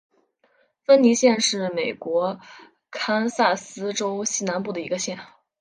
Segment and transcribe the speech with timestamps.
[0.83, 2.39] 芬尼县是美国
[2.89, 5.19] 堪萨斯州西南部的一个县。